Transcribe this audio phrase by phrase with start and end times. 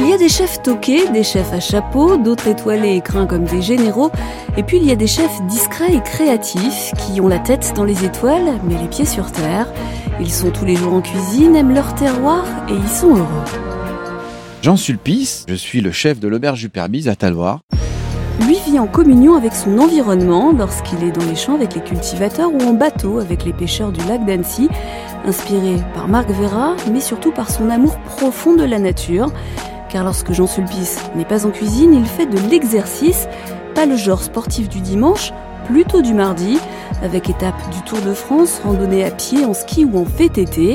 [0.00, 3.44] Il y a des chefs toqués, des chefs à chapeau, d'autres étoilés et craints comme
[3.44, 4.12] des généraux,
[4.56, 7.82] et puis il y a des chefs discrets et créatifs qui ont la tête dans
[7.82, 9.66] les étoiles mais les pieds sur terre.
[10.20, 13.44] Ils sont tous les jours en cuisine, aiment leur terroir et ils sont heureux.
[14.62, 17.60] Jean Sulpice, je suis le chef de l'auberge du Perbise à Taloir.
[18.46, 22.52] Lui vit en communion avec son environnement lorsqu'il est dans les champs avec les cultivateurs
[22.54, 24.68] ou en bateau avec les pêcheurs du lac d'Annecy,
[25.26, 29.32] inspiré par Marc Vera, mais surtout par son amour profond de la nature
[29.88, 33.28] car lorsque Jean Sulpice n'est pas en cuisine, il fait de l'exercice,
[33.74, 35.32] pas le genre sportif du dimanche,
[35.66, 36.58] plutôt du mardi,
[37.02, 40.74] avec étape du Tour de France, randonnée à pied, en ski ou en VTT.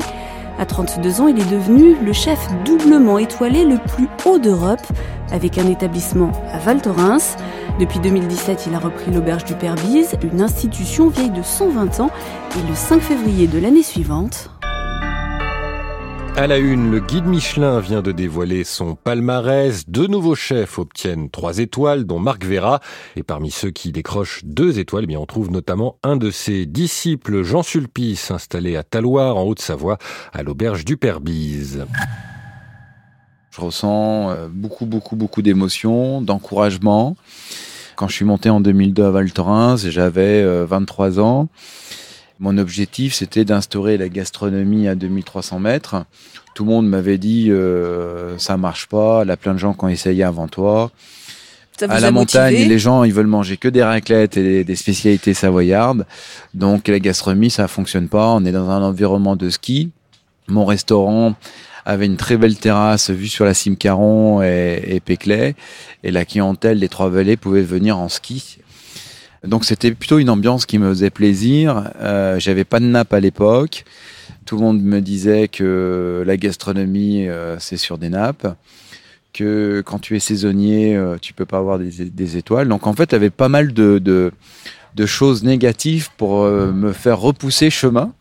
[0.59, 4.85] À 32 ans, il est devenu le chef doublement étoilé le plus haut d'Europe,
[5.31, 7.37] avec un établissement à Val Thorens.
[7.79, 12.11] Depuis 2017, il a repris l'auberge du Père Bise, une institution vieille de 120 ans,
[12.55, 14.51] et le 5 février de l'année suivante,
[16.35, 19.87] à la une, le guide Michelin vient de dévoiler son palmarès.
[19.87, 22.79] Deux nouveaux chefs obtiennent trois étoiles, dont Marc Vera.
[23.15, 26.65] Et parmi ceux qui décrochent deux étoiles, eh bien, on trouve notamment un de ses
[26.65, 29.97] disciples, Jean Sulpice, installé à Taloir, en Haute-Savoie,
[30.33, 31.85] à l'auberge du Père Bise.
[33.51, 37.15] Je ressens euh, beaucoup, beaucoup, beaucoup d'émotions, d'encouragement.
[37.95, 41.49] Quand je suis monté en 2002 à Val Thorens, j'avais 23 euh, ans.
[42.39, 46.05] Mon objectif, c'était d'instaurer la gastronomie à 2300 mètres.
[46.55, 49.21] Tout le monde m'avait dit euh, ça marche pas.
[49.23, 50.91] Il y a plein de gens qui ont essayé avant toi.
[51.81, 56.05] à la montagne, les gens ils veulent manger que des raclettes et des spécialités savoyardes.
[56.53, 58.29] Donc la gastronomie, ça fonctionne pas.
[58.29, 59.91] On est dans un environnement de ski.
[60.47, 61.35] Mon restaurant
[61.85, 65.55] avait une très belle terrasse vue sur la cime Caron et, et Péclet.
[66.03, 68.59] Et la clientèle des Trois-Vallées pouvait venir en ski
[69.43, 71.91] donc c'était plutôt une ambiance qui me faisait plaisir.
[72.01, 73.83] Euh, J'avais pas de nappe à l'époque.
[74.45, 78.47] Tout le monde me disait que la gastronomie euh, c'est sur des nappes,
[79.33, 82.69] que quand tu es saisonnier euh, tu peux pas avoir des, étoiles.
[82.69, 84.31] Donc en fait, il y avait pas mal de,
[85.05, 88.13] choses négatives pour me faire repousser chemin.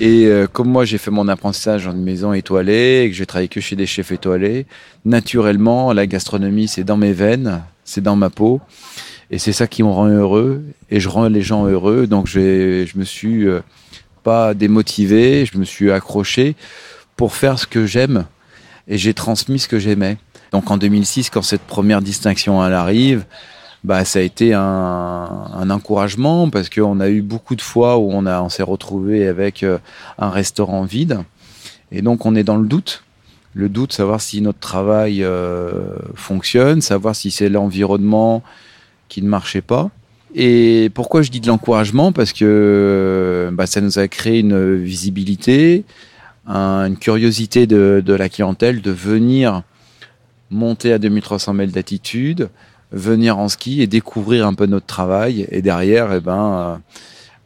[0.00, 3.48] Et comme moi j'ai fait mon apprentissage dans une maison étoilée et que j'ai travaillé
[3.48, 4.66] que chez des chefs étoilés,
[5.04, 8.60] naturellement la gastronomie c'est dans mes veines, c'est dans ma peau.
[9.30, 10.62] Et c'est ça qui me rend heureux.
[10.90, 12.06] Et je rends les gens heureux.
[12.06, 13.60] Donc je, me suis euh,
[14.22, 16.56] pas démotivé, je me suis accroché
[17.16, 18.26] pour faire ce que j'aime.
[18.88, 20.18] Et j'ai transmis ce que j'aimais.
[20.52, 23.24] Donc en 2006, quand cette première distinction arrive,
[23.84, 28.24] bah ça a été un, encouragement parce qu'on a eu beaucoup de fois où on
[28.24, 29.78] a on s'est retrouvé avec euh,
[30.18, 31.20] un restaurant vide
[31.92, 33.04] et donc on est dans le doute
[33.52, 38.42] le doute savoir si notre travail euh, fonctionne savoir si c'est l'environnement
[39.14, 39.90] qui ne marchait pas.
[40.34, 42.10] Et pourquoi je dis de l'encouragement?
[42.10, 45.84] Parce que bah, ça nous a créé une visibilité,
[46.48, 49.62] une curiosité de, la clientèle de venir
[50.50, 52.48] monter à 2300 mètres d'altitude,
[52.90, 55.46] venir en ski et découvrir un peu notre travail.
[55.52, 56.80] Et derrière, eh ben,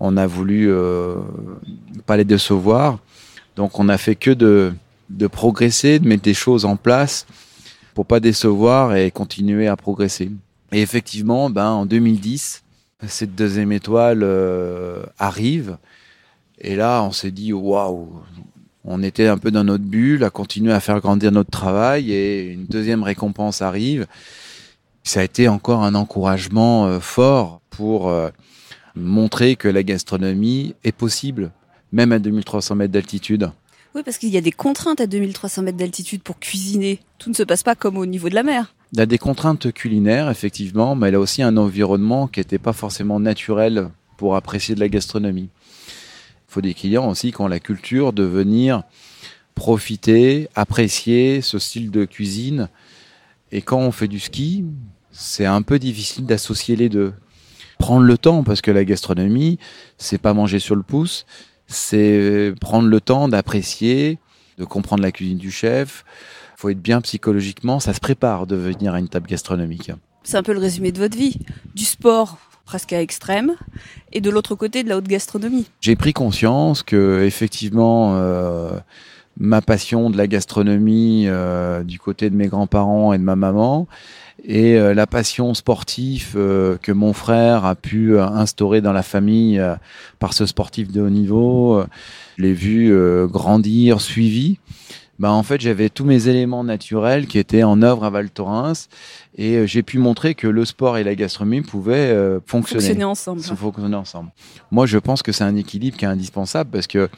[0.01, 1.17] on a voulu euh,
[2.07, 2.99] pas les décevoir.
[3.57, 4.73] Donc on a fait que de,
[5.11, 7.27] de progresser, de mettre des choses en place
[7.93, 10.31] pour pas décevoir et continuer à progresser.
[10.73, 12.63] Et effectivement, ben, en 2010,
[13.07, 15.79] cette deuxième étoile euh, arrive.
[16.61, 18.21] Et là, on s'est dit, waouh,
[18.85, 22.53] on était un peu dans notre bulle, à continuer à faire grandir notre travail, et
[22.53, 24.07] une deuxième récompense arrive.
[25.05, 28.29] Ça a été encore un encouragement euh, fort pour euh,
[28.95, 31.51] montrer que la gastronomie est possible,
[31.93, 33.51] même à 2300 mètres d'altitude.
[33.95, 37.01] Oui, parce qu'il y a des contraintes à 2300 mètres d'altitude pour cuisiner.
[37.19, 38.75] Tout ne se passe pas comme au niveau de la mer.
[38.93, 42.73] Il a des contraintes culinaires, effectivement, mais elle a aussi un environnement qui n'était pas
[42.73, 45.51] forcément naturel pour apprécier de la gastronomie.
[46.49, 48.83] Il faut des clients aussi qui ont la culture de venir
[49.55, 52.69] profiter, apprécier ce style de cuisine.
[53.53, 54.65] Et quand on fait du ski,
[55.11, 57.13] c'est un peu difficile d'associer les deux.
[57.79, 59.59] Prendre le temps, parce que la gastronomie,
[59.99, 61.27] c'est pas manger sur le pouce,
[61.67, 64.19] c'est prendre le temps d'apprécier,
[64.57, 66.05] de comprendre la cuisine du chef,
[66.59, 69.93] faut être bien psychologiquement, ça se prépare de venir à une table gastronomique.
[70.25, 71.39] C'est un peu le résumé de votre vie.
[71.77, 73.55] Du sport presque à extrême,
[74.13, 75.67] et de l'autre côté de la haute gastronomie.
[75.81, 78.73] J'ai pris conscience que effectivement euh,
[79.39, 83.87] ma passion de la gastronomie euh, du côté de mes grands-parents et de ma maman
[84.45, 89.63] et euh, la passion sportive que mon frère a pu instaurer dans la famille
[90.19, 91.83] par ce sportif de haut niveau,
[92.37, 92.93] je l'ai vu
[93.29, 94.59] grandir, suivi.
[95.19, 98.89] Bah, en fait, j'avais tous mes éléments naturels qui étaient en œuvre à Val Thorens
[99.37, 102.15] et j'ai pu montrer que le sport et la gastronomie pouvaient
[102.47, 102.83] fonctionner.
[102.83, 103.43] Fonctionner ensemble.
[103.43, 104.31] Fonctionner ensemble.
[104.71, 107.09] Moi, je pense que c'est un équilibre qui est indispensable parce que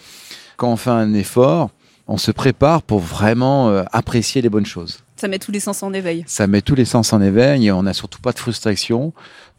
[0.57, 1.71] quand on fait un effort,
[2.11, 4.99] on se prépare pour vraiment euh, apprécier les bonnes choses.
[5.15, 6.25] Ça met tous les sens en éveil.
[6.27, 9.13] Ça met tous les sens en éveil et on n'a surtout pas de frustration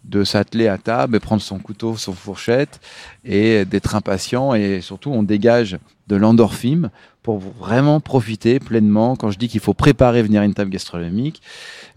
[0.03, 2.81] de s'atteler à table et prendre son couteau, son fourchette
[3.23, 5.77] et d'être impatient et surtout on dégage
[6.07, 6.89] de l'endorphine
[7.23, 9.15] pour vraiment profiter pleinement.
[9.15, 11.41] Quand je dis qu'il faut préparer venir à une table gastronomique,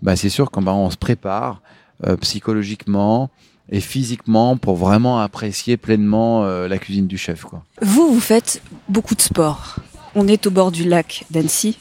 [0.03, 1.63] bah c'est sûr qu'on bah, on se prépare
[2.07, 3.31] euh, psychologiquement
[3.71, 7.45] et physiquement pour vraiment apprécier pleinement euh, la cuisine du chef.
[7.45, 7.63] Quoi.
[7.81, 9.77] Vous, vous faites beaucoup de sport.
[10.15, 11.79] On est au bord du lac d'Annecy.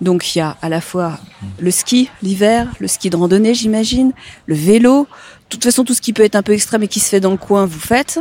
[0.00, 1.18] Donc il y a à la fois
[1.58, 4.12] le ski l'hiver, le ski de randonnée j'imagine,
[4.46, 7.00] le vélo, de toute façon tout ce qui peut être un peu extrême et qui
[7.00, 8.20] se fait dans le coin, vous faites.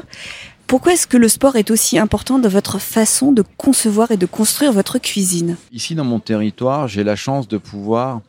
[0.74, 4.26] Pourquoi est-ce que le sport est aussi important dans votre façon de concevoir et de
[4.26, 5.56] construire votre cuisine?
[5.72, 8.22] Ici dans mon territoire, j'ai la chance de pouvoir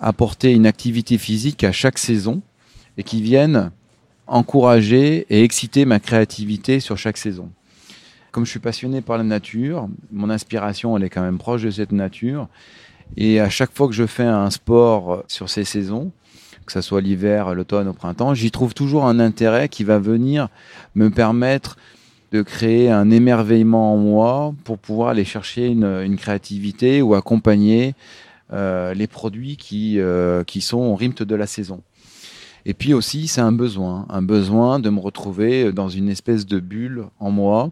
[0.00, 2.42] apporter une activité physique à chaque saison
[2.96, 3.72] et qui vienne
[4.28, 7.50] encourager et exciter ma créativité sur chaque saison.
[8.30, 11.72] Comme je suis passionné par la nature, mon inspiration, elle est quand même proche de
[11.72, 12.46] cette nature.
[13.16, 16.12] Et à chaque fois que je fais un sport sur ces saisons,
[16.68, 20.48] que ce soit l'hiver, l'automne, au printemps, j'y trouve toujours un intérêt qui va venir
[20.94, 21.78] me permettre
[22.30, 27.94] de créer un émerveillement en moi pour pouvoir aller chercher une, une créativité ou accompagner
[28.52, 31.80] euh, les produits qui, euh, qui sont au rythme de la saison.
[32.66, 36.60] Et puis aussi, c'est un besoin, un besoin de me retrouver dans une espèce de
[36.60, 37.70] bulle en moi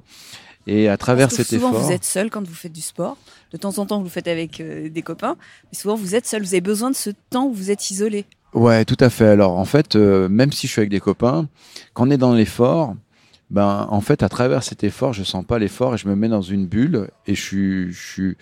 [0.67, 2.81] et à travers Parce que cet souvent, effort, vous êtes seul quand vous faites du
[2.81, 3.17] sport.
[3.53, 5.37] De temps en temps, vous le faites avec euh, des copains.
[5.71, 6.43] Mais souvent, vous êtes seul.
[6.43, 8.25] Vous avez besoin de ce temps où vous êtes isolé.
[8.57, 9.29] Ouais, tout à fait.
[9.29, 11.49] Alors en fait, euh, même si je suis avec des copains,
[11.95, 12.95] quand on est dans l'effort,
[13.51, 16.29] ben en fait, à travers cet effort, je sens pas l'effort et je me mets
[16.29, 18.37] dans une bulle et je suis, je suis,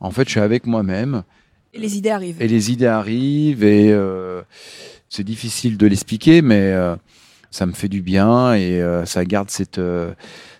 [0.00, 1.24] en fait, je suis avec moi-même
[1.72, 2.40] Et les idées arrivent.
[2.40, 4.42] et les idées arrivent et euh,
[5.08, 6.96] c'est difficile de l'expliquer, mais euh,
[7.50, 10.12] ça me fait du bien et euh, ça garde cette euh,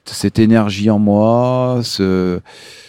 [0.04, 1.80] cette énergie en moi.
[1.82, 2.40] Ce,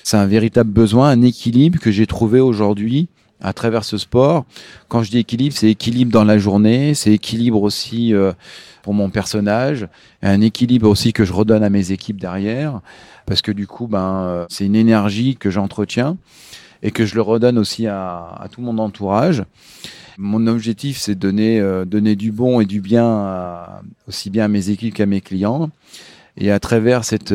[0.04, 3.10] c'est un véritable besoin, un équilibre que j'ai trouvé aujourd'hui
[3.42, 4.46] à travers ce sport.
[4.88, 8.32] Quand je dis équilibre, c'est équilibre dans la journée, c'est équilibre aussi euh,
[8.84, 9.88] pour mon personnage,
[10.22, 12.82] un équilibre aussi que je redonne à mes équipes derrière,
[13.26, 16.18] parce que du coup, ben, euh, c'est une énergie que j'entretiens
[16.84, 19.44] et que je le redonne aussi à, tout mon entourage.
[20.18, 23.68] Mon objectif, c'est donner, euh, donner du bon et du bien
[24.08, 25.70] aussi bien à mes équipes qu'à mes clients.
[26.38, 27.34] Et à travers cette,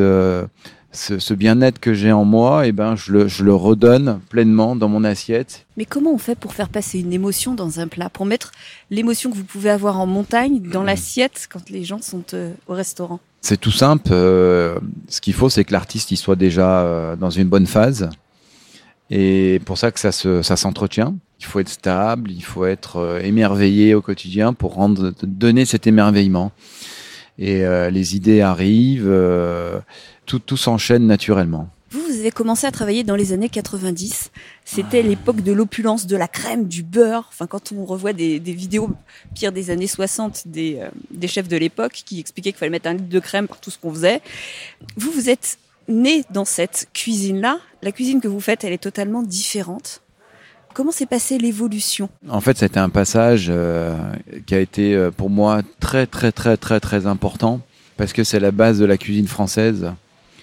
[0.92, 4.74] ce, ce bien-être que j'ai en moi, et ben, je le, je le redonne pleinement
[4.74, 5.66] dans mon assiette.
[5.76, 8.50] Mais comment on fait pour faire passer une émotion dans un plat Pour mettre
[8.90, 12.74] l'émotion que vous pouvez avoir en montagne dans l'assiette quand les gens sont euh, au
[12.74, 13.20] restaurant?
[13.40, 14.10] C'est tout simple.
[14.10, 14.78] euh,
[15.08, 18.10] ce qu'il faut, c'est que l'artiste il soit déjà euh, dans une bonne phase.
[19.10, 21.14] Et pour ça que ça se, ça s'entretient.
[21.40, 26.52] Il faut être stable, il faut être émerveillé au quotidien pour rendre, donner cet émerveillement.
[27.40, 29.80] Et euh, les idées arrivent, euh,
[30.26, 31.70] tout, tout s'enchaîne naturellement.
[31.90, 34.30] Vous, vous avez commencé à travailler dans les années 90.
[34.64, 37.26] C'était l'époque de l'opulence, de la crème, du beurre.
[37.30, 38.90] Enfin, quand on revoit des, vidéos,
[39.34, 42.88] pire des années 60, des, euh, des chefs de l'époque qui expliquaient qu'il fallait mettre
[42.88, 44.20] un litre de crème par tout ce qu'on faisait.
[44.96, 47.58] Vous, vous êtes né dans cette cuisine-là.
[47.82, 50.02] La cuisine que vous faites, elle est totalement différente.
[50.74, 52.08] Comment s'est passée l'évolution?
[52.28, 53.96] En fait, c'était un passage euh,
[54.46, 57.60] qui a été euh, pour moi très très très très très important
[57.96, 59.92] parce que c'est la base de la cuisine française.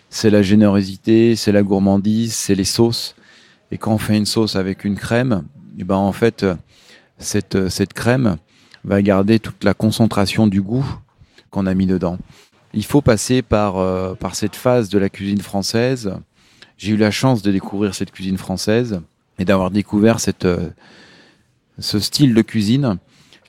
[0.10, 3.16] C'est la générosité, c'est la gourmandise, c'est les sauces.
[3.72, 5.44] Et quand on fait une sauce avec une crème,
[5.78, 6.56] et ben en fait euh,
[7.18, 8.38] cette euh, cette crème
[8.84, 10.86] va garder toute la concentration du goût
[11.50, 12.18] qu'on a mis dedans.
[12.74, 16.14] Il faut passer par euh, par cette phase de la cuisine française.
[16.78, 19.02] J'ai eu la chance de découvrir cette cuisine française
[19.40, 20.70] et d'avoir découvert cette euh,
[21.80, 22.98] ce style de cuisine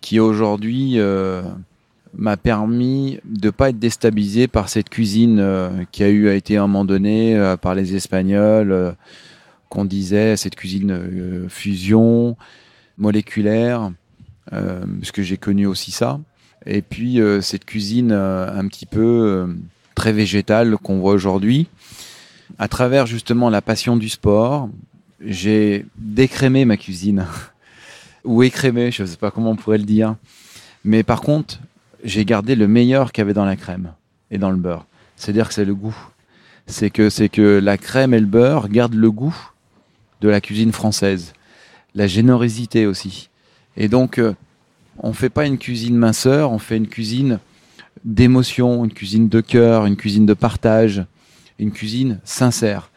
[0.00, 1.42] qui aujourd'hui euh,
[2.16, 6.57] m'a permis de pas être déstabilisé par cette cuisine euh, qui a eu a été
[6.57, 8.95] à un moment donné euh, par les Espagnols
[9.68, 12.37] qu'on disait cette cuisine fusion
[12.97, 13.92] moléculaire
[14.50, 16.18] parce que j'ai connu aussi ça.
[16.64, 19.47] Et puis cette cuisine un petit peu
[19.95, 21.66] très végétale qu'on voit aujourd'hui
[22.59, 24.71] à travers justement la passion du sport
[25.20, 27.26] j'ai décrémé ma cuisine
[28.25, 30.16] ou écrémé, je ne sais pas comment on pourrait le dire.
[30.84, 31.58] Mais par contre,
[32.04, 33.92] j'ai gardé le meilleur qu'il y avait dans la crème
[34.30, 34.87] et dans le beurre.
[35.16, 35.96] C'est-à-dire que c'est le goût.
[36.66, 39.37] C'est que, c'est que la crème et le beurre gardent le goût
[40.20, 41.32] de la cuisine française.
[41.94, 43.30] La générosité aussi.
[43.76, 44.34] Et donc, euh,
[44.98, 47.38] on fait pas une cuisine minceur, on fait une cuisine
[48.04, 51.04] d'émotion, une cuisine de cœur, une cuisine de partage,
[51.58, 52.90] une cuisine sincère.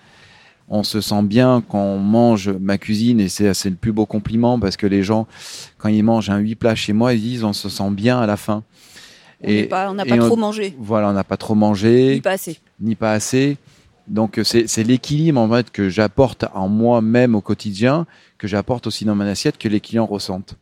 [0.74, 4.58] On se sent bien quand on mange ma cuisine et c'est le plus beau compliment
[4.58, 5.28] parce que les gens,
[5.78, 8.26] quand ils mangent un huit plats chez moi, ils disent on se sent bien à
[8.26, 8.64] la fin.
[9.44, 12.14] On n'est pas- on n'a pas et trop mangé, Voilà, on n'a pas trop mangé
[12.16, 12.60] ni pas assez.
[12.80, 13.58] ni pas assez.
[14.08, 18.06] Donc c'est c'est l'équilibre en fait que j'apporte en moi-même au quotidien,
[18.38, 20.56] que j'apporte aussi dans mon assiette, que les clients ressentent.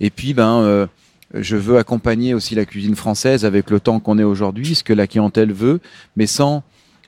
[0.00, 0.86] Et puis ben euh,
[1.34, 4.92] je veux accompagner aussi la cuisine française avec le temps qu'on est aujourd'hui, ce que
[4.94, 5.80] la clientèle veut,
[6.16, 6.62] mais sans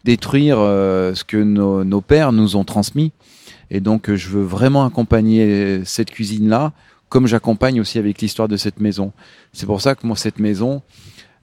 [0.04, 3.12] détruire euh, ce que nos, nos pères nous ont transmis.
[3.70, 6.72] Et donc euh, je veux vraiment accompagner cette cuisine-là,
[7.08, 9.12] comme j'accompagne aussi avec l'histoire de cette maison.
[9.52, 10.82] C'est pour ça que moi cette maison,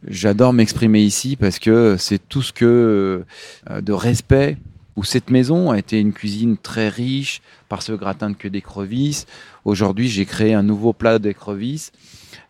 [0.08, 3.26] J'adore m'exprimer ici parce que c'est tout ce que
[3.70, 4.58] euh, de respect
[4.96, 9.26] où cette maison a été une cuisine très riche par ce gratin de queue d'écrevisse.
[9.66, 11.92] Aujourd'hui, j'ai créé un nouveau plat d'écrevisse.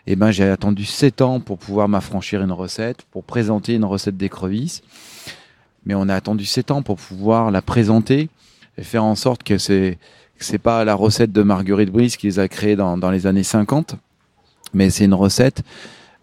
[0.06, 4.18] Et ben, j'ai attendu sept ans pour pouvoir m'affranchir une recette, pour présenter une recette
[4.18, 4.82] d'écrevisse.
[5.86, 8.30] Mais on a attendu sept ans pour pouvoir la présenter
[8.78, 9.98] et faire en sorte que c'est
[10.40, 13.44] c'est pas la recette de Marguerite Brice qui les a créées dans, dans les années
[13.44, 13.96] 50,
[14.74, 15.64] mais c'est une recette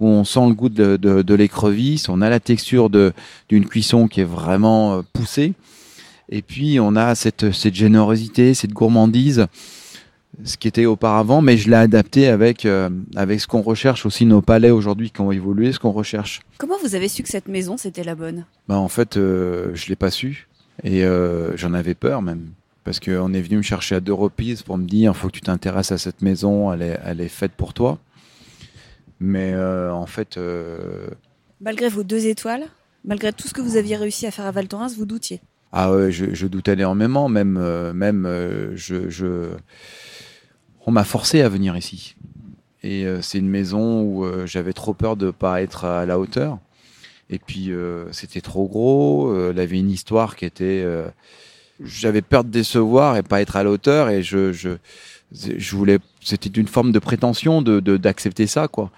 [0.00, 4.08] où on sent le goût de, de, de l'écrevisse, on a la texture d'une cuisson
[4.08, 5.54] qui est vraiment euh, poussée,
[6.28, 9.46] et puis on a cette, cette générosité, cette gourmandise,
[10.44, 14.26] ce qui était auparavant, mais je l'ai adapté avec euh, avec ce qu'on recherche aussi
[14.26, 16.40] nos palais aujourd'hui qui ont évolué, ce qu'on recherche.
[16.58, 18.44] Comment vous avez su que cette maison, c'était la bonne?
[18.68, 20.48] Ben, en fait, euh, je l'ai pas su
[20.84, 22.50] et euh, j'en avais peur même.
[22.84, 25.32] Parce qu'on est venu me chercher à deux reprises pour me dire il faut que
[25.32, 27.98] tu t'intéresses à cette maison, elle est, elle est faite pour toi.
[29.18, 30.38] Mais en fait,
[31.60, 32.64] Malgré vos deux étoiles,
[33.04, 35.40] malgré tout ce que vous aviez réussi à faire à Val Thorens, vous doutiez?
[35.72, 37.28] ah ouais, je, je doutais énormément.
[37.28, 37.58] Même,
[37.92, 38.28] même
[38.74, 39.48] je, je,
[40.86, 42.14] on m'a forcé à venir ici.
[42.82, 46.18] Et euh, c'est une maison où euh, j'avais trop peur de pas être à la
[46.18, 46.58] hauteur.
[47.28, 49.28] Et puis euh, c'était trop gros.
[49.30, 50.82] euh, elle avait une histoire qui était.
[50.84, 51.08] euh,
[51.84, 54.08] j'avais peur de décevoir et pas être à la hauteur.
[54.10, 54.70] Et je, je,
[55.32, 55.98] je voulais.
[56.22, 58.90] C'était une forme de prétention de de- d'accepter ça, quoi.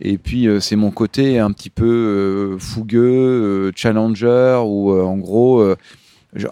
[0.00, 3.00] Et puis euh, c'est mon côté un petit peu euh, fougueux,
[3.68, 5.76] euh, challenger, où en gros, à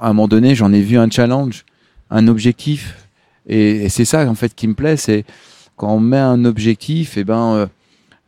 [0.01, 1.65] un moment donné, j'en ai vu un challenge,
[2.11, 3.08] un objectif,
[3.49, 5.25] et, et c'est ça en fait qui me plaît, c'est
[5.77, 7.67] quand on met un objectif, et ben, euh,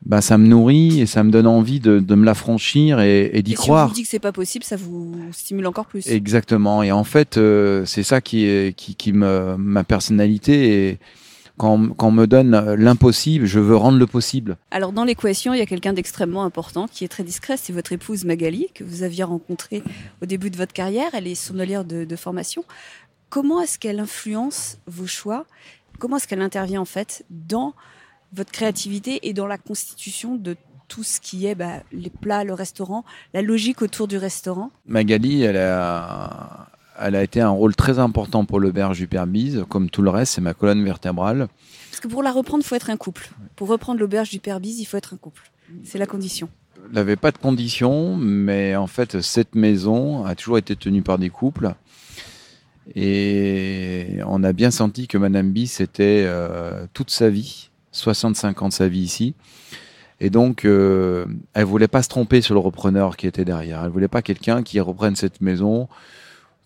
[0.06, 3.42] ben ça me nourrit et ça me donne envie de, de me l'affranchir et, et
[3.42, 3.88] d'y Et si on croire.
[3.88, 6.06] vous dit que c'est pas possible, ça vous stimule encore plus.
[6.06, 6.82] Exactement.
[6.82, 10.88] Et en fait, euh, c'est ça qui est qui, qui me ma personnalité.
[10.90, 10.98] Et
[11.58, 14.56] quand, quand on me donne l'impossible, je veux rendre le possible.
[14.70, 17.92] Alors dans l'équation, il y a quelqu'un d'extrêmement important qui est très discret, c'est votre
[17.92, 19.82] épouse Magali que vous aviez rencontrée
[20.22, 21.10] au début de votre carrière.
[21.12, 22.64] Elle est sommelière de, de formation.
[23.30, 25.46] Comment est-ce qu'elle influence vos choix?
[26.00, 27.74] Comment est-ce qu'elle intervient en fait dans
[28.32, 30.56] votre créativité et dans la constitution de
[30.88, 34.72] tout ce qui est bah, les plats, le restaurant, la logique autour du restaurant?
[34.86, 39.64] Magali, elle a, elle a été un rôle très important pour l'auberge du Père Bise.
[39.68, 41.48] Comme tout le reste, c'est ma colonne vertébrale.
[41.90, 43.30] Parce que pour la reprendre, il faut être un couple.
[43.54, 45.52] Pour reprendre l'auberge du Père Bise, il faut être un couple.
[45.84, 46.48] C'est la condition.
[46.86, 51.18] Elle n'avait pas de conditions, mais en fait, cette maison a toujours été tenue par
[51.18, 51.74] des couples.
[52.94, 58.68] Et on a bien senti que Madame Bis était euh, toute sa vie, 65 ans
[58.68, 59.34] de sa vie ici.
[60.20, 63.84] Et donc, euh, elle voulait pas se tromper sur le repreneur qui était derrière.
[63.84, 65.88] Elle voulait pas quelqu'un qui reprenne cette maison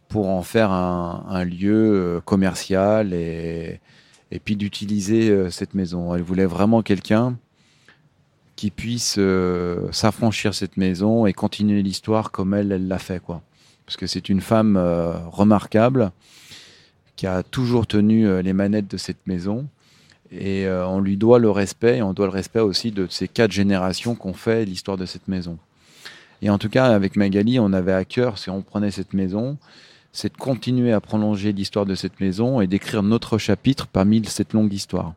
[0.08, 3.80] pour en faire un, lieu euh, commercial et,
[4.30, 6.14] et puis d'utiliser euh, cette maison.
[6.14, 7.36] Elle voulait vraiment quelqu'un
[8.56, 13.42] qui puisse euh, s'affranchir cette maison et continuer l'histoire comme elle, elle l'a fait, quoi.
[13.86, 16.10] Parce que c'est une femme euh, remarquable
[17.16, 19.68] qui a toujours tenu euh, les manettes de cette maison
[20.30, 23.28] et euh, on lui doit le respect et on doit le respect aussi de ces
[23.28, 25.58] quatre générations qu'on fait l'histoire de cette maison.
[26.42, 29.56] Et en tout cas, avec Magali, on avait à cœur, si on prenait cette maison,
[30.12, 34.52] c'est de continuer à prolonger l'histoire de cette maison et d'écrire notre chapitre parmi cette
[34.52, 35.14] longue histoire.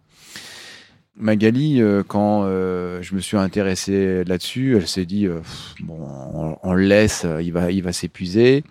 [1.19, 5.39] Magali, euh, quand euh, je me suis intéressé là-dessus, elle s'est dit euh,
[5.81, 8.63] bon, on, le laisse, il va, il va s'épuiser.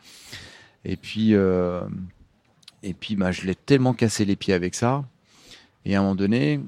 [0.85, 5.05] Et puis, et puis, bah, je l'ai tellement cassé les pieds avec ça.
[5.85, 6.61] Et à un moment donné,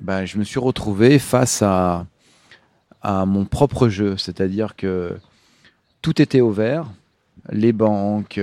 [0.00, 2.06] bah, je me suis retrouvé face à
[3.02, 5.16] mon propre jeu, c'est-à-dire que
[6.02, 6.92] tout était ouvert.
[7.50, 8.38] Les banques,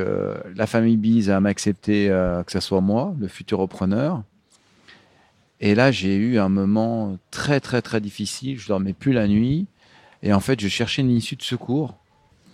[0.56, 4.24] la famille Bise à m'accepter que ce soit moi, le futur repreneur.
[5.66, 8.60] Et là, j'ai eu un moment très, très, très difficile.
[8.60, 9.66] Je dormais plus la nuit.
[10.22, 11.96] Et en fait, je cherchais une issue de secours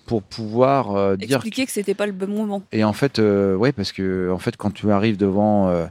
[0.06, 1.38] pour pouvoir euh, dire.
[1.38, 2.62] Expliquer que c'était pas le bon moment.
[2.72, 5.88] Et en fait, euh, ouais, parce que en fait, quand tu arrives devant euh,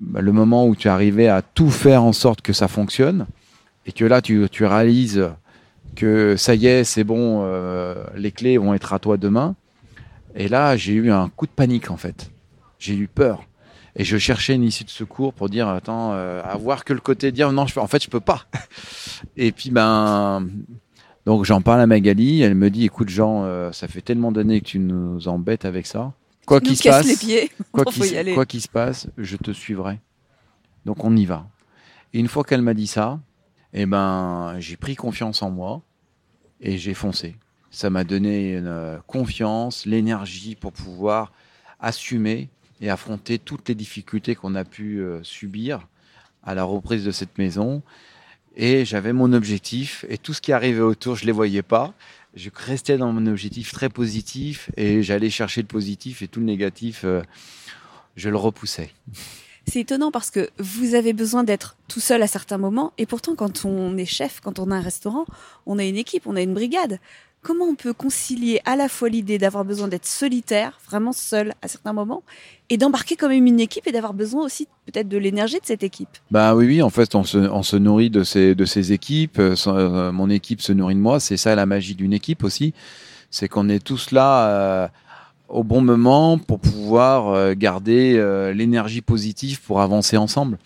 [0.00, 3.26] bah, le moment où tu arrivais à tout faire en sorte que ça fonctionne,
[3.84, 5.28] et que là, tu, tu réalises
[5.94, 9.56] que ça y est, c'est bon, euh, les clés vont être à toi demain.
[10.34, 12.30] Et là, j'ai eu un coup de panique en fait.
[12.78, 13.47] J'ai eu peur.
[13.98, 17.30] Et je cherchais une issue de secours pour dire, attends, euh, avoir que le côté
[17.32, 18.44] de dire, non, je, en fait, je peux pas.
[19.36, 20.46] Et puis, ben,
[21.26, 22.40] donc j'en parle à Magali.
[22.42, 25.86] Elle me dit, écoute, Jean, euh, ça fait tellement d'années que tu nous embêtes avec
[25.86, 26.12] ça.
[26.46, 27.50] Quoi qu'il se passe, les pieds.
[27.72, 28.34] quoi Faut qu'il y se- aller.
[28.34, 29.98] quoi qu'il se passe, je te suivrai.
[30.86, 31.46] Donc on y va.
[32.14, 33.18] Et une fois qu'elle m'a dit ça,
[33.74, 35.82] eh ben, j'ai pris confiance en moi
[36.60, 37.36] et j'ai foncé.
[37.70, 41.32] Ça m'a donné une euh, confiance, l'énergie pour pouvoir
[41.80, 42.48] assumer
[42.80, 45.86] et affronter toutes les difficultés qu'on a pu euh, subir
[46.42, 47.82] à la reprise de cette maison.
[48.56, 51.94] Et j'avais mon objectif et tout ce qui arrivait autour, je les voyais pas.
[52.34, 56.46] Je restais dans mon objectif très positif et j'allais chercher le positif et tout le
[56.46, 57.22] négatif, euh,
[58.16, 58.90] je le repoussais.
[59.66, 63.34] C'est étonnant parce que vous avez besoin d'être tout seul à certains moments et pourtant
[63.34, 65.26] quand on est chef, quand on a un restaurant,
[65.66, 67.00] on a une équipe, on a une brigade.
[67.48, 71.68] Comment on peut concilier à la fois l'idée d'avoir besoin d'être solitaire, vraiment seul à
[71.68, 72.22] certains moments,
[72.68, 75.82] et d'embarquer quand même une équipe et d'avoir besoin aussi peut-être de l'énergie de cette
[75.82, 79.38] équipe Bah oui, oui, en fait, on se, nourrit de ces, de ces équipes.
[79.38, 81.20] euh, euh, mon équipe se nourrit de moi.
[81.20, 82.74] C'est ça la magie d'une équipe aussi.
[83.30, 84.88] C'est qu'on est tous là euh,
[85.48, 88.22] au bon moment pour pouvoir garder
[88.54, 90.58] l'énergie positive pour avancer ensemble.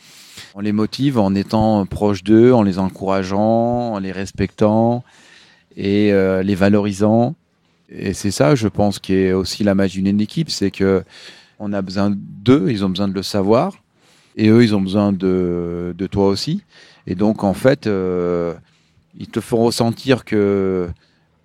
[0.56, 5.04] On les motive en étant proche d'eux, en les encourageant, en les respectant
[5.76, 7.34] et euh, les valorisant.
[7.88, 11.02] Et c'est ça, je pense, qui est aussi la magie d'une équipe, c'est que
[11.58, 13.82] on a besoin d'eux, ils ont besoin de le savoir
[14.36, 16.62] et eux, ils ont besoin de, de toi aussi.
[17.06, 18.54] Et donc, en fait, euh,
[19.18, 20.88] ils te font ressentir que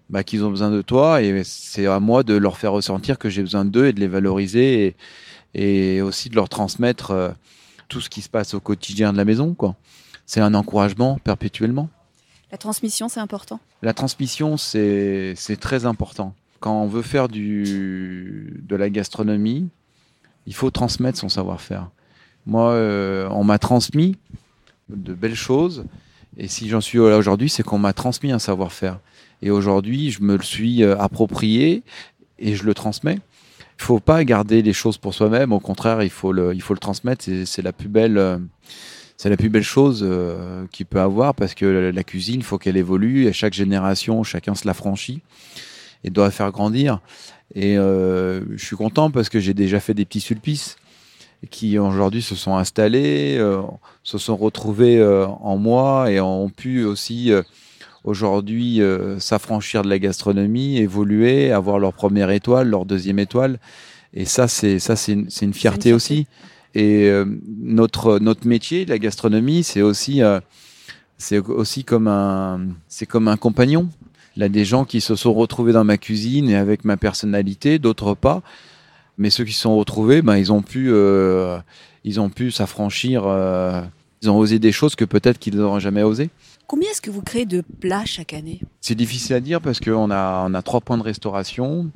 [0.10, 3.29] bah, qu'ils ont besoin de toi, et c'est à moi de leur faire ressentir que
[3.29, 4.96] j'ai besoin d'eux et de les valoriser,
[5.53, 7.29] et, aussi de leur transmettre euh,
[7.90, 9.53] tout ce qui se passe au quotidien de la maison.
[9.53, 9.75] quoi.
[10.25, 11.90] C'est un encouragement perpétuellement.
[12.51, 13.60] La transmission, c'est important?
[13.81, 16.33] La transmission, c'est très important.
[16.60, 19.70] Quand on veut faire du, de la gastronomie,
[20.46, 21.90] il faut transmettre son savoir-faire.
[22.46, 24.16] Moi, euh, on m'a transmis
[24.90, 25.86] de belles choses,
[26.38, 29.00] et si j'en suis là aujourd'hui, c'est qu'on m'a transmis un savoir-faire.
[29.42, 31.83] Et aujourd'hui, je me le suis euh, approprié
[32.40, 33.20] et je le transmets.
[33.79, 35.51] Il faut pas garder les choses pour soi-même.
[35.51, 37.25] Au contraire, il faut le, il faut le transmettre.
[37.25, 38.38] C'est, c'est la plus belle, euh,
[39.18, 42.58] c'est la plus belle chose euh, qu'il peut avoir parce que la, cuisine, il faut
[42.58, 43.25] qu'elle évolue.
[43.25, 45.22] Et à chaque génération, chacun se l'affranchit
[46.03, 47.00] et doit faire grandir.
[47.56, 50.77] Et euh, je suis content parce que j'ai déjà fait des petits sulpices
[51.50, 53.62] qui aujourd'hui se sont installés, euh,
[54.03, 57.44] se sont retrouvés euh, en moi et ont pu aussi euh,
[58.03, 63.60] aujourd'hui euh, s'affranchir de la gastronomie, évoluer, avoir leur première étoile, leur deuxième étoile.
[64.14, 65.94] Et ça, c'est ça, c'est une, une fierté.
[65.94, 66.27] aussi.
[66.75, 67.25] Et euh,
[67.60, 70.40] notre notre métier, la gastronomie, c'est aussi euh,
[71.18, 73.90] c'est aussi comme un c'est comme un compagnon.
[74.36, 76.98] Il y a des gens qui se sont retrouvés dans ma cuisine et avec ma
[76.98, 78.44] personnalité, d'autres pas.
[79.18, 81.58] Mais ceux qui se sont retrouvés, ben ils ont pu euh,
[82.03, 83.24] ils ont pu s'affranchir.
[84.22, 86.30] ils ont osé des choses que peut-être qu'ils n'auraient jamais osé.
[86.68, 88.60] Combien est-ce que vous créez de plats chaque année?
[88.82, 91.90] C'est difficile à dire parce qu'on a, on a trois points de restauration.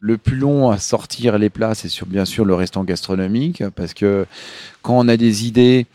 [0.00, 3.94] Le plus long à sortir les plats, c'est sur, bien sûr le restaurant gastronomique parce
[3.94, 4.26] que
[4.82, 5.86] quand on a des idées,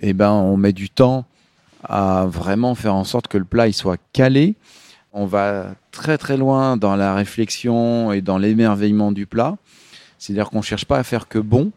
[0.00, 1.24] eh ben, on met du temps
[1.82, 4.54] à vraiment faire en sorte que le plat il soit calé.
[5.12, 9.56] On va très très loin dans la réflexion et dans l'émerveillement du plat.
[10.18, 11.72] C'est-à-dire qu'on cherche pas à faire que bon.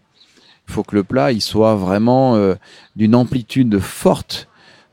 [0.68, 2.56] Il faut que le plat il soit vraiment euh,
[2.96, 4.48] d'une amplitude forte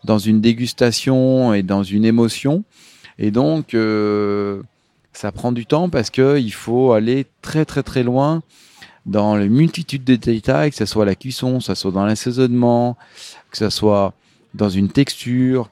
[0.05, 2.65] dans une dégustation et dans une émotion.
[3.19, 4.63] Et donc, euh,
[5.19, 8.41] ça prend du temps parce que il faut aller très très très loin
[9.05, 12.97] dans les multitudes de détails, que ce soit la cuisson, que ce soit dans l'assaisonnement,
[13.51, 14.15] que ce soit
[14.55, 15.71] dans une texture,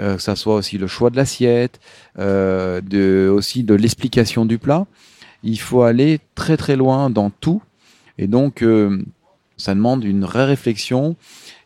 [0.00, 1.78] euh, que ce soit aussi le choix de l'assiette,
[2.18, 4.84] euh, aussi de l'explication du plat.
[5.44, 7.62] Il faut aller très très loin dans tout.
[8.18, 9.00] Et donc, euh,
[9.56, 11.14] ça demande une vraie réflexion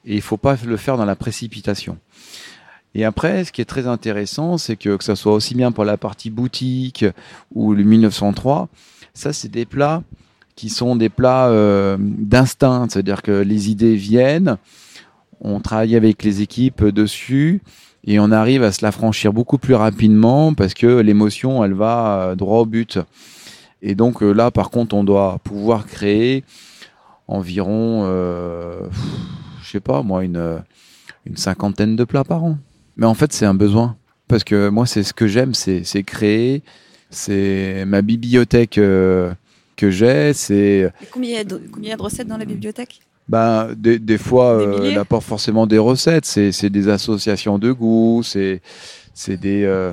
[0.05, 1.97] et il faut pas le faire dans la précipitation.
[2.95, 5.85] Et après, ce qui est très intéressant, c'est que que ça soit aussi bien pour
[5.85, 7.05] la partie boutique
[7.55, 8.69] ou le 1903,
[9.15, 10.03] ça c'est des plats
[10.57, 14.59] qui sont des plats euh, d'instinct, c'est-à-dire que les idées viennent,
[15.41, 17.63] on travaille avec les équipes dessus
[18.05, 22.35] et on arrive à se l'affranchir beaucoup plus rapidement parce que l'émotion, elle va euh,
[22.35, 22.99] droit au but.
[23.81, 26.45] Et donc euh, là, par contre, on doit pouvoir créer
[27.29, 28.87] environ, euh,
[29.65, 30.63] sais pas, moi, une,
[31.25, 32.59] une cinquantaine de plats par an.
[32.97, 33.97] Mais en fait, c'est un besoin.
[34.29, 36.63] Parce que moi, c'est ce que j'aime, c'est créer.
[37.11, 39.33] C'est ma bibliothèque euh,
[39.77, 40.33] que j'ai.
[40.33, 43.01] C'est combien, il y a de recettes dans la bibliothèque?
[43.29, 47.71] Ben, des, des fois, euh, elle n'a pas forcément des recettes, c'est des associations de
[47.71, 48.61] goût, c'est
[49.29, 49.93] des, euh,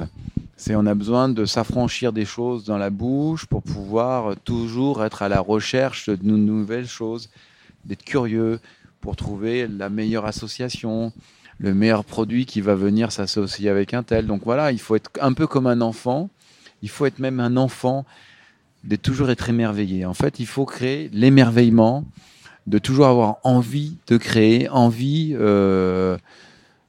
[0.69, 5.29] on a besoin de s'affranchir des choses dans la bouche pour pouvoir toujours être à
[5.29, 7.29] la recherche de nouvelles choses,
[7.85, 8.59] d'être curieux
[8.99, 11.13] pour trouver la meilleure association,
[11.60, 14.26] le meilleur produit qui va venir s'associer avec un tel.
[14.26, 16.30] Donc voilà, il faut être un peu comme un enfant,
[16.82, 18.06] il faut être même un enfant,
[18.84, 20.06] de toujours être émerveillé.
[20.06, 22.06] En fait, il faut créer l'émerveillement,
[22.67, 26.17] de toujours avoir envie de créer, envie euh,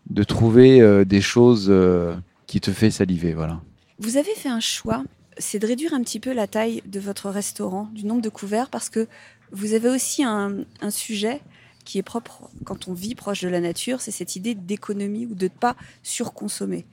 [0.08, 2.14] de trouver euh, des choses euh,
[2.46, 3.32] qui te fait saliver.
[3.32, 3.60] Voilà.
[3.98, 5.02] Vous avez fait un choix,
[5.38, 8.68] c'est de réduire un petit peu la taille de votre restaurant, du nombre de couverts,
[8.70, 9.08] parce que
[9.52, 11.40] vous avez aussi un, un sujet
[11.90, 15.34] qui est propre quand on vit proche de la nature, c'est cette idée d'économie ou
[15.34, 15.74] de ne pas
[16.04, 16.86] surconsommer.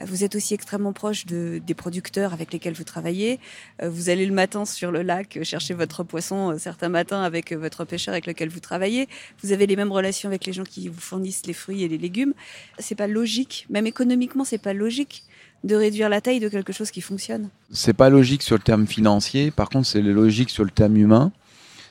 [0.00, 3.38] Vous êtes aussi extrêmement proche de, des producteurs avec lesquels vous travaillez.
[3.80, 7.52] Euh, vous allez le matin sur le lac chercher votre poisson euh, certains matins avec
[7.52, 9.08] votre pêcheur avec lequel vous travaillez.
[9.40, 11.98] Vous avez les mêmes relations avec les gens qui vous fournissent les fruits et les
[11.98, 12.32] légumes.
[12.80, 15.22] C'est pas logique, même économiquement, c'est pas logique
[15.62, 17.50] de réduire la taille de quelque chose qui fonctionne.
[17.70, 19.52] C'est pas logique sur le terme financier.
[19.52, 21.30] Par contre, c'est logique sur le terme humain.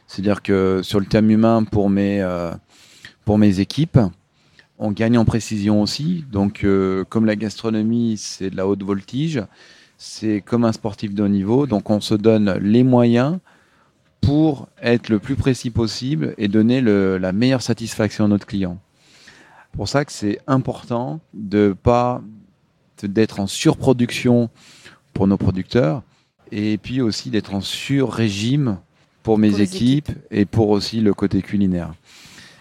[0.10, 2.52] C'est-à-dire que sur le terme humain, pour mes, euh,
[3.26, 4.00] pour mes équipes,
[4.80, 6.26] on gagne en précision aussi.
[6.32, 9.44] Donc, euh, comme la gastronomie, c'est de la haute voltige,
[10.00, 11.68] c'est comme un sportif de haut niveau.
[11.68, 13.38] Donc, on se donne les moyens
[14.20, 18.80] pour être le plus précis possible et donner le, la meilleure satisfaction à notre client.
[19.74, 22.24] Pour ça que c'est important de pas
[23.04, 24.50] d'être en surproduction
[25.14, 26.02] pour nos producteurs
[26.52, 28.80] et puis aussi d'être en sur-régime
[29.24, 31.94] pour mes équipes, et pour aussi le côté culinaire.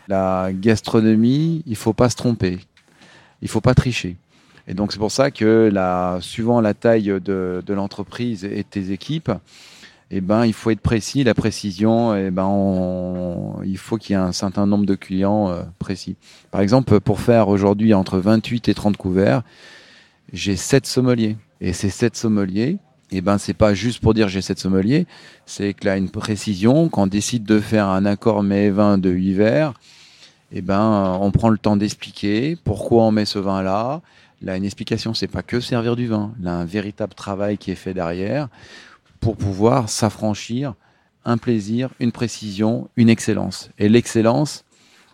[0.08, 2.58] La gastronomie, il faut pas se tromper,
[3.42, 4.16] il faut pas tricher.
[4.66, 8.62] Et donc c'est pour ça que la, suivant la taille de, de l'entreprise et de
[8.62, 9.30] tes équipes,
[10.10, 11.24] eh ben, il faut être précis.
[11.24, 15.62] La précision, eh ben, il faut qu'il y ait un certain nombre de clients euh,
[15.78, 16.16] précis.
[16.50, 19.42] Par exemple, pour faire aujourd'hui entre 28 et 30 couverts,
[20.32, 21.36] j'ai 7 sommeliers.
[21.60, 22.78] Et ces 7 sommeliers,
[23.10, 25.06] eh ben c'est pas juste pour dire j'ai cette sommelier,
[25.46, 29.10] c'est que là une précision, quand on décide de faire un accord mets vin de
[29.10, 29.74] 8 verres,
[30.52, 34.00] eh ben on prend le temps d'expliquer pourquoi on met ce vin là.
[34.42, 37.76] Là une explication, c'est pas que servir du vin, là un véritable travail qui est
[37.76, 38.48] fait derrière
[39.20, 40.74] pour pouvoir s'affranchir
[41.24, 43.70] un plaisir, une précision, une excellence.
[43.78, 44.64] Et l'excellence,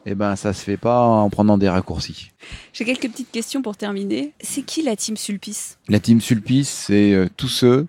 [0.07, 2.31] eh ben, ça se fait pas en prenant des raccourcis.
[2.73, 4.33] J'ai quelques petites questions pour terminer.
[4.41, 5.79] C'est qui la team Sulpice?
[5.89, 7.87] La team Sulpice, c'est euh, tous ceux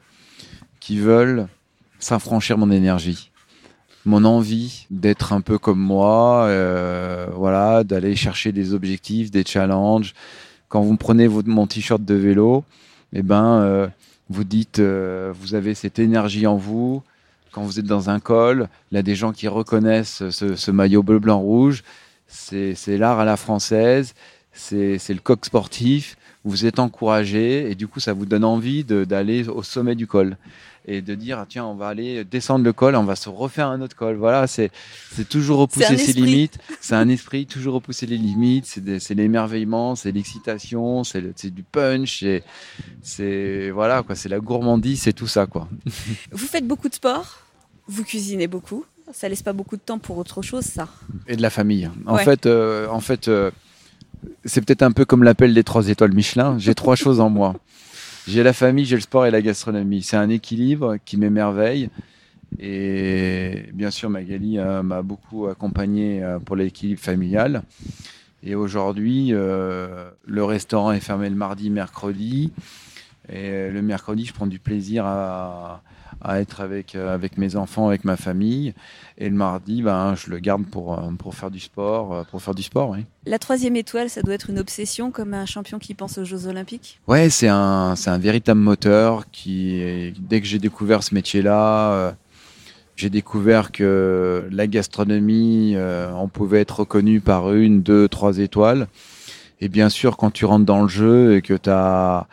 [0.80, 1.48] qui veulent
[2.00, 3.32] s'affranchir mon énergie,
[4.06, 10.14] mon envie d'être un peu comme moi, euh, voilà, d'aller chercher des objectifs, des challenges.
[10.70, 12.64] Quand vous prenez votre, mon t-shirt de vélo,
[13.14, 13.88] eh ben, euh,
[14.30, 17.04] vous dites, vous avez cette énergie en vous.
[17.52, 20.72] Quand vous êtes dans un col, il y a des gens qui reconnaissent ce, ce
[20.72, 21.84] maillot bleu, blanc, rouge
[22.28, 24.14] c'est l'art à la française,
[24.54, 26.18] c'est le coq sportif.
[26.48, 30.38] Vous êtes encouragé et du coup, ça vous donne envie d'aller au sommet du col
[30.88, 33.68] et de dire ah, tiens, on va aller descendre le col, on va se refaire
[33.70, 34.16] un autre col.
[34.16, 34.70] Voilà, c'est
[35.28, 36.60] toujours repousser ses limites.
[36.82, 38.80] C'est un esprit toujours repousser les limites.
[39.00, 42.24] C'est l'émerveillement, c'est l'excitation, c'est du punch,
[43.02, 45.68] c'est voilà quoi, c'est la gourmandise, c'est tout ça quoi.
[46.32, 47.40] Vous faites beaucoup de sport,
[47.88, 48.86] vous cuisinez beaucoup?
[49.12, 50.88] Ça laisse pas beaucoup de temps pour autre chose, ça.
[51.28, 51.90] Et de la famille.
[52.08, 53.52] En fait, euh, en fait, euh,
[54.46, 56.58] c'est peut-être un peu comme l'appel des trois étoiles Michelin.
[56.58, 57.56] J'ai trois choses en moi.
[58.28, 60.02] J'ai la famille, j'ai le sport et la gastronomie.
[60.02, 61.90] C'est un équilibre qui m'émerveille.
[62.58, 67.62] Et bien sûr, Magali euh, m'a beaucoup accompagné pour l'équilibre familial.
[68.42, 72.52] Et aujourd'hui, le restaurant est fermé le mardi, mercredi.
[73.32, 75.82] Et le mercredi, je prends du plaisir à,
[76.22, 78.74] à être avec, euh, avec mes enfants, avec ma famille.
[79.18, 82.14] Et le mardi, ben, je le garde pour, euh, pour faire du sport.
[82.14, 83.06] Euh, pour faire du sport oui.
[83.26, 86.48] La troisième étoile, ça doit être une obsession comme un champion qui pense aux Jeux
[86.48, 87.00] Olympiques?
[87.08, 92.16] Ouais, c'est un, c'est un véritable moteur qui, dès que j'ai découvert ce métier-là,
[92.96, 95.76] j'ai découvert que la gastronomie,
[96.16, 98.88] on pouvait être reconnu par une, deux, trois étoiles.
[99.62, 102.28] Et bien sûr, quand tu rentres dans le jeu et que tu as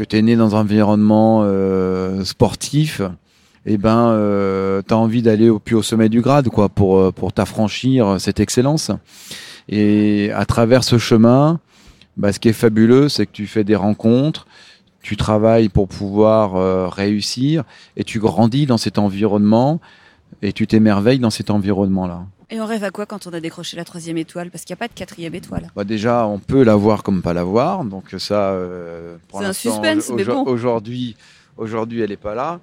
[0.00, 3.02] que tu es né dans un environnement euh, sportif,
[3.66, 6.96] eh ben, euh, tu as envie d'aller au plus haut sommet du grade, quoi, pour,
[6.96, 8.90] euh, t'affranchir cette excellence.
[9.68, 11.60] Et à travers ce chemin,
[12.16, 14.46] bah, ce qui est fabuleux, c'est que tu fais des rencontres,
[15.02, 17.64] tu travailles pour pouvoir réussir,
[17.98, 19.80] et tu grandis dans cet environnement,
[20.40, 22.24] et tu t'émerveilles dans cet environnement-là.
[22.52, 24.78] Et on rêve à quoi quand on a décroché la troisième étoile Parce qu'il n'y
[24.78, 25.70] a pas de quatrième étoile.
[25.76, 28.50] Bah déjà, on peut l'avoir comme pas l'avoir, donc ça.
[28.50, 30.42] Euh, c'est un suspense, mais bon.
[30.44, 31.16] Aujourd'hui,
[31.56, 32.58] aujourd'hui, elle n'est pas là.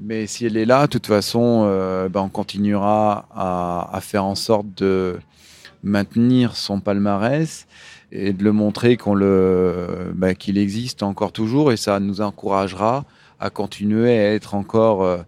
[0.00, 4.24] Mais si elle est là, de toute façon, euh, bah, on continuera à, à, faire
[4.24, 5.18] en sorte de
[5.84, 7.66] maintenir son palmarès
[8.10, 13.04] et de le montrer qu'on le, bah, qu'il existe encore toujours, et ça nous encouragera
[13.38, 15.18] à continuer à être encore euh,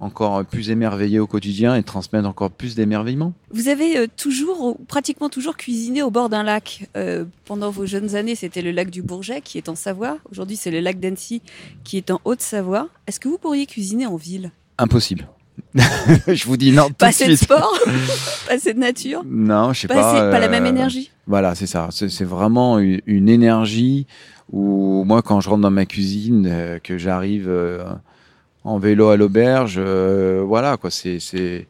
[0.00, 3.34] encore plus émerveillé au quotidien et transmettre encore plus d'émerveillement.
[3.52, 6.88] Vous avez euh, toujours, pratiquement toujours cuisiné au bord d'un lac.
[6.96, 10.18] Euh, pendant vos jeunes années, c'était le lac du Bourget qui est en Savoie.
[10.32, 11.42] Aujourd'hui, c'est le lac d'Annecy
[11.84, 12.88] qui est en Haute-Savoie.
[13.06, 14.50] Est-ce que vous pourriez cuisiner en ville?
[14.78, 15.28] Impossible.
[15.74, 16.88] je vous dis non.
[16.88, 17.78] Tout pas assez de, sport,
[18.48, 19.22] pas assez de nature?
[19.26, 19.94] Non, je sais pas.
[19.94, 21.10] Pas, pas la même énergie?
[21.26, 21.88] Voilà, c'est ça.
[21.90, 24.06] C'est vraiment une, une, énergie
[24.50, 27.50] où moi, quand je rentre dans ma cuisine, euh, que j'arrive
[28.64, 29.76] en vélo à l'auberge.
[29.78, 30.90] Euh, voilà, quoi.
[30.90, 31.66] C'est, c'est,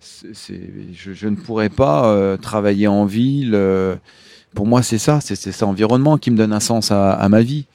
[0.00, 0.60] c'est,
[0.92, 3.52] je, je, ne pourrais pas euh, travailler en ville.
[3.54, 3.96] Euh,
[4.54, 5.20] pour moi, c'est ça.
[5.20, 7.66] C'est, c'est cet environnement qui me donne un sens à, à ma vie.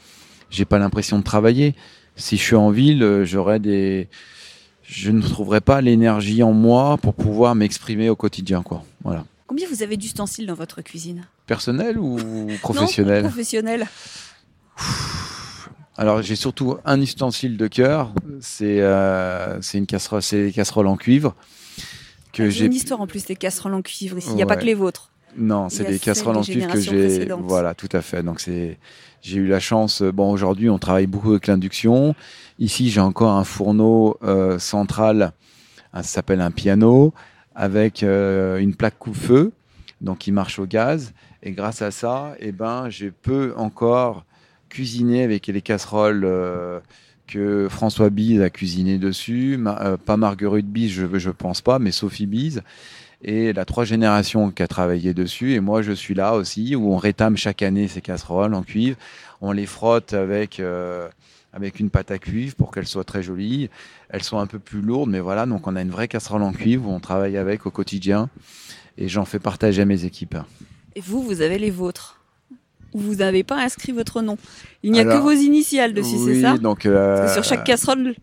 [0.50, 1.76] J'ai pas l'impression de travailler.
[2.15, 4.10] Si je suis en ville, j'aurais des,
[4.84, 8.84] je ne trouverais pas l'énergie en moi pour pouvoir m'exprimer au quotidien, quoi.
[9.04, 9.24] Voilà.
[9.48, 11.26] Combien vous avez d'ustensiles dans votre cuisine?
[11.48, 12.17] Personnel ou
[12.62, 13.24] professionnel?
[13.24, 13.88] non, Professionnel.
[16.00, 20.96] Alors j'ai surtout un ustensile de cœur, c'est euh, une casserole, c'est des casseroles en
[20.96, 21.36] cuivre
[22.32, 22.68] que ah, j'ai.
[22.68, 24.30] Une histoire en plus des casseroles en cuivre ici.
[24.30, 25.12] Il n'y a pas que les vôtres.
[25.36, 27.28] Non, c'est des casseroles en cuivre que j'ai.
[27.42, 28.24] Voilà, tout à fait.
[28.24, 28.78] Donc c'est,
[29.22, 30.02] j'ai eu la chance.
[30.02, 32.16] Bon, aujourd'hui, on travaille beaucoup avec l'induction.
[32.60, 35.34] Ici, j'ai encore un fourneau euh, central,
[35.94, 37.14] ça s'appelle un piano,
[37.56, 39.52] avec euh, une plaque coupe-feu,
[40.00, 41.12] donc qui marche au gaz.
[41.44, 44.24] Et grâce à ça, eh ben, je peux encore
[44.69, 46.79] cuisiner avec les casseroles euh,
[47.27, 49.60] que François Bise a cuisiné dessus.
[49.65, 52.62] Euh, pas Marguerite Bise, je ne pense pas, mais Sophie Bise.
[53.21, 55.53] Et la trois générations qui a travaillé dessus.
[55.53, 58.97] Et moi, je suis là aussi, où on rétame chaque année ces casseroles en cuivre.
[59.41, 61.10] On les frotte avec, euh,
[61.51, 63.69] avec une pâte à cuivre pour qu'elles soient très jolies.
[64.10, 65.45] Elles sont un peu plus lourdes, mais voilà.
[65.45, 68.29] Donc, on a une vraie casserole en cuivre où on travaille avec au quotidien.
[68.97, 70.38] Et j'en fais partager à mes équipes.
[70.95, 72.18] Et vous, vous avez les vôtres
[72.93, 74.38] vous n'avez pas inscrit votre nom.
[74.84, 78.15] Il n'y a que vos initiales dessus, c'est ça donc, euh, Sur chaque casserole,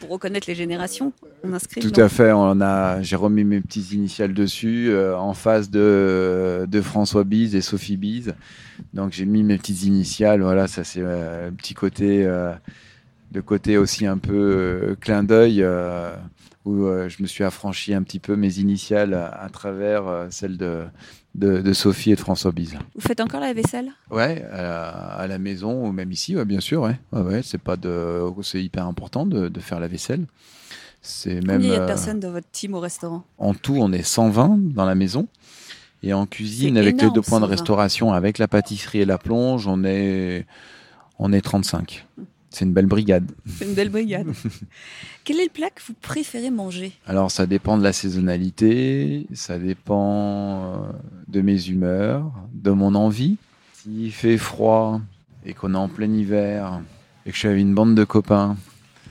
[0.00, 1.12] pour reconnaître les générations,
[1.44, 1.80] on inscrit.
[1.80, 2.32] Tout à fait.
[2.32, 7.54] On a, j'ai remis mes petites initiales dessus euh, en face de, de François Bise
[7.54, 8.34] et Sophie Bise.
[8.94, 10.40] Donc j'ai mis mes petites initiales.
[10.42, 12.24] Voilà, ça c'est euh, un petit côté,
[13.32, 15.64] de côté aussi un peu clin d'œil
[16.68, 20.84] où je me suis affranchi un petit peu mes initiales à, travers celles de
[21.38, 22.76] de, Sophie et de François Bise.
[22.94, 23.92] Vous faites encore la vaisselle?
[24.10, 26.82] Ouais, à, la maison ou même ici, ouais, bien sûr.
[26.82, 26.98] Ouais.
[27.12, 30.26] Ouais, c'est pas de, c'est hyper important de, faire la vaisselle.
[31.00, 31.60] C'est même.
[31.60, 33.24] Combien il y a de euh, personnes dans votre team au restaurant?
[33.38, 35.28] En tout, on est 120 dans la maison.
[36.02, 39.66] Et en cuisine, avec les deux points de restauration, avec la pâtisserie et la plonge,
[39.66, 40.46] on est,
[41.18, 42.06] on est 35.
[42.50, 43.30] C'est une belle brigade.
[43.46, 44.28] C'est une belle brigade.
[45.24, 46.92] Quel est le plat que vous préférez manger?
[47.06, 50.92] Alors, ça dépend de la saisonnalité, ça dépend euh,
[51.28, 53.36] de mes humeurs, de mon envie.
[53.74, 55.00] S'il fait froid
[55.44, 56.80] et qu'on est en plein hiver
[57.26, 58.56] et que je suis avec une bande de copains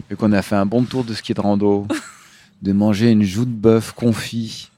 [0.10, 1.88] et qu'on a fait un bon tour de ski de rando,
[2.64, 4.72] de manger une joue de bœuf confit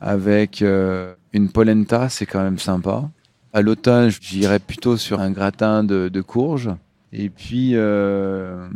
[0.00, 3.10] avec euh, une polenta, c'est quand même sympa.
[3.52, 6.70] À l'automne, j'irais plutôt sur un gratin de, de courges
[7.12, 8.68] et puis, euh,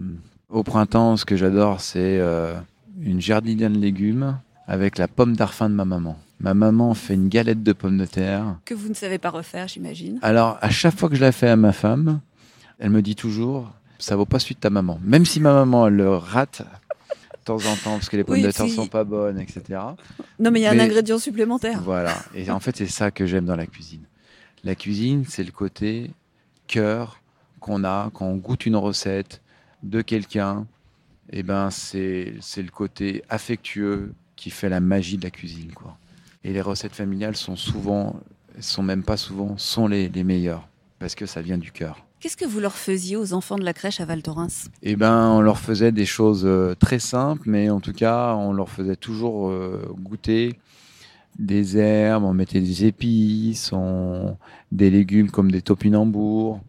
[0.49, 2.55] au printemps, ce que j'adore, c'est euh,
[3.01, 6.17] une jardinière de légumes avec la pomme d'arfin de ma maman.
[6.41, 8.57] Ma maman fait une galette de pommes de terre.
[8.65, 10.19] Que vous ne savez pas refaire, j'imagine.
[10.23, 12.21] Alors, à chaque fois que je la fais à ma femme,
[12.79, 13.71] elle me dit toujours
[14.03, 14.99] ça vaut pas celui de ta maman.
[15.05, 18.43] Même si ma maman elle le rate de temps en temps parce que les pommes
[18.43, 19.81] de terre sont pas bonnes, etc.
[20.39, 21.81] Non, mais il y a un ingrédient supplémentaire.
[21.83, 22.15] Voilà.
[22.35, 24.03] Et en fait, c'est ça que j'aime dans la cuisine.
[24.65, 26.11] La cuisine, c'est le côté
[26.67, 27.22] cœur,
[27.63, 29.41] qu'on a quand on goûte une recette
[29.83, 30.67] de quelqu'un,
[31.31, 35.73] eh ben c'est le côté affectueux qui fait la magie de la cuisine.
[35.73, 35.97] Quoi.
[36.45, 38.21] Et les recettes familiales sont souvent,
[38.61, 42.05] sont même pas souvent, sont les, les meilleures parce que ça vient du cœur.
[42.21, 45.31] Qu'est-ce que vous leur faisiez aux enfants de la crèche à Val Thorens Eh ben,
[45.31, 48.95] on leur faisait des choses euh, très simples, mais en tout cas, on leur faisait
[48.95, 50.61] toujours euh, goûter
[51.37, 53.73] des herbes, on mettait des épices,
[54.71, 56.61] des légumes comme des topinambours,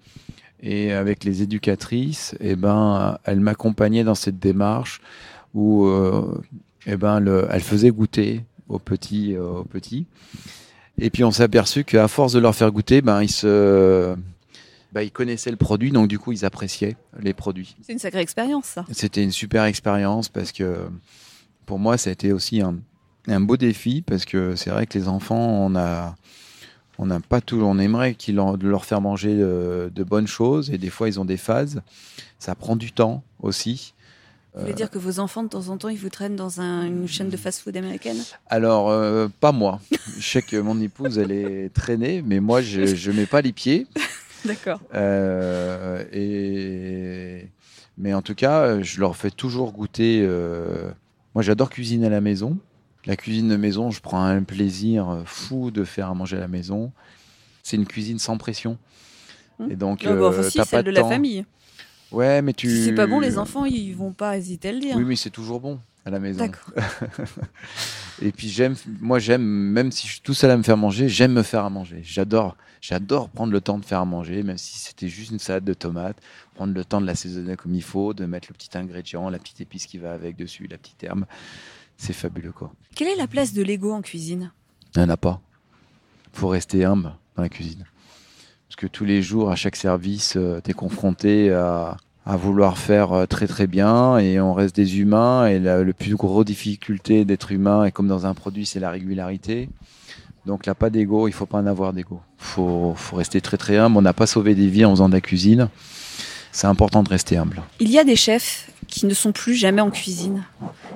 [0.63, 5.01] et avec les éducatrices, eh ben, elles m'accompagnaient dans cette démarche
[5.53, 6.41] où euh,
[6.87, 10.07] eh ben, le, elles faisaient goûter aux petits, euh, aux petits.
[10.97, 14.15] Et puis on s'est aperçu qu'à force de leur faire goûter, ben, ils se,
[14.93, 17.75] ben, ils connaissaient le produit, donc du coup ils appréciaient les produits.
[17.81, 18.85] C'est une sacrée expérience, ça.
[18.91, 20.77] C'était une super expérience parce que
[21.65, 22.77] pour moi, ça a été aussi un,
[23.27, 26.15] un beau défi parce que c'est vrai que les enfants, on a,
[26.97, 30.69] on n'a pas toujours, on aimerait qu'ils leur, leur faire manger de, de bonnes choses
[30.71, 31.81] et des fois ils ont des phases.
[32.39, 33.93] Ça prend du temps aussi.
[34.55, 36.85] Vous voulez dire que vos enfants, de temps en temps, ils vous traînent dans un-
[36.85, 38.17] une chaîne de fast-food américaine?
[38.49, 39.79] Alors, euh, pas moi.
[40.19, 43.51] Je sais que mon épouse, elle est traînée, mais moi, je ne mets pas les
[43.51, 43.87] pieds.
[44.45, 44.79] D'accord.
[44.93, 47.47] Euh, et...
[47.97, 50.21] Mais en tout cas, je leur fais toujours goûter.
[50.23, 50.91] euh,
[51.33, 52.57] Moi, j'adore cuisiner à la maison.
[53.05, 56.47] La cuisine de maison, je prends un plaisir fou de faire à manger à la
[56.47, 56.91] maison.
[57.61, 58.77] C'est une cuisine sans pression.
[59.59, 59.71] Mmh.
[59.71, 61.09] Et donc, Ah bah, euh, aussi, t'as celle pas de la temps.
[61.09, 61.45] famille.
[62.11, 62.69] Ouais, mais tu.
[62.69, 64.95] Si c'est pas bon, les enfants, ils vont pas hésiter à le dire.
[64.95, 66.39] Oui, mais c'est toujours bon à la maison.
[66.45, 66.73] D'accord.
[68.21, 71.09] Et puis j'aime, moi j'aime, même si je suis tout seul à me faire manger,
[71.09, 72.01] j'aime me faire à manger.
[72.03, 75.63] J'adore, j'adore prendre le temps de faire à manger, même si c'était juste une salade
[75.63, 76.17] de tomates,
[76.55, 79.61] prendre le temps de l'assaisonner comme il faut, de mettre le petit ingrédient, la petite
[79.61, 81.25] épice qui va avec dessus, la petite herbe.
[81.97, 82.71] C'est fabuleux quoi.
[82.95, 84.51] Quelle est la place de l'ego en cuisine?
[84.95, 85.41] Il n'y en a pas.
[86.33, 87.85] faut rester humble dans la cuisine.
[88.67, 93.13] Parce que tous les jours, à chaque service, tu es confronté à, à vouloir faire
[93.13, 97.25] euh, très très bien et on reste des humains et la, le plus gros difficulté
[97.25, 99.69] d'être humain et comme dans un produit c'est la régularité
[100.45, 103.77] donc là pas d'ego il faut pas en avoir d'ego faut faut rester très très
[103.77, 105.69] humble on n'a pas sauvé des vies en faisant de la cuisine
[106.53, 109.81] c'est important de rester humble Il y a des chefs qui ne sont plus jamais
[109.81, 110.43] en cuisine,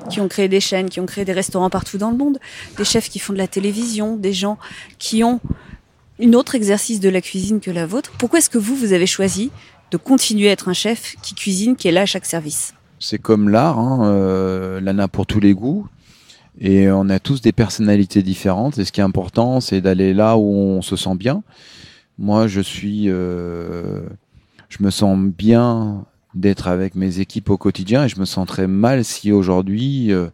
[0.07, 2.37] qui ont créé des chaînes, qui ont créé des restaurants partout dans le monde,
[2.77, 4.59] des chefs qui font de la télévision, des gens
[4.99, 5.39] qui ont
[6.19, 8.11] une autre exercice de la cuisine que la vôtre.
[8.19, 9.49] Pourquoi est-ce que vous, vous avez choisi
[9.89, 12.75] de continuer à être un chef qui cuisine, qui est là à chaque service?
[12.99, 15.87] C'est comme l'art, hein, euh, l'en a pour tous les goûts.
[16.59, 18.77] Et on a tous des personnalités différentes.
[18.77, 21.41] Et ce qui est important, c'est d'aller là où on se sent bien.
[22.19, 24.01] Moi, je suis, euh,
[24.69, 26.05] je me sens bien
[26.39, 30.27] d'être avec mes équipes au quotidien et je me sentirais mal si aujourd'hui euh,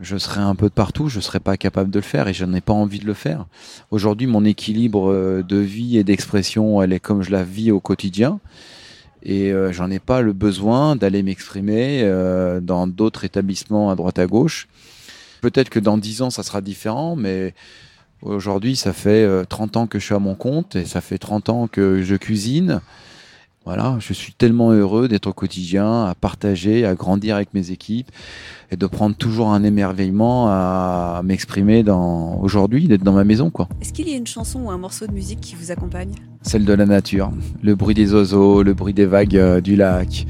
[0.00, 2.44] je serais un peu de partout, je serais pas capable de le faire et je
[2.44, 3.46] n'ai pas envie de le faire.
[3.90, 7.80] Aujourd'hui, mon équilibre euh, de vie et d'expression, elle est comme je la vis au
[7.80, 8.40] quotidien
[9.24, 14.18] et euh, j'en ai pas le besoin d'aller m'exprimer euh, dans d'autres établissements à droite
[14.18, 14.68] à gauche.
[15.40, 17.54] Peut-être que dans 10 ans ça sera différent, mais
[18.22, 21.18] aujourd'hui ça fait euh, 30 ans que je suis à mon compte et ça fait
[21.18, 22.80] 30 ans que je cuisine.
[23.66, 28.10] Voilà, je suis tellement heureux d'être au quotidien, à partager, à grandir avec mes équipes
[28.70, 33.68] et de prendre toujours un émerveillement à m'exprimer dans aujourd'hui, d'être dans ma maison quoi.
[33.80, 36.12] Est-ce qu'il y a une chanson ou un morceau de musique qui vous accompagne?
[36.42, 40.26] Celle de la nature, le bruit des oiseaux, le bruit des vagues euh, du lac.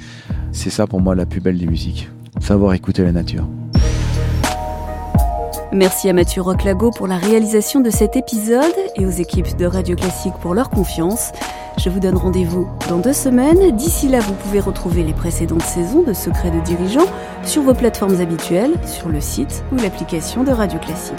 [0.53, 2.09] C'est ça pour moi la plus belle des musiques.
[2.41, 3.49] Savoir écouter la nature.
[5.75, 8.63] Merci à Mathieu Roclago pour la réalisation de cet épisode
[8.95, 11.33] et aux équipes de Radio Classique pour leur confiance.
[11.79, 13.73] Je vous donne rendez-vous dans deux semaines.
[13.73, 17.09] D'ici là, vous pouvez retrouver les précédentes saisons de Secrets de dirigeants
[17.43, 21.19] sur vos plateformes habituelles, sur le site ou l'application de Radio Classique.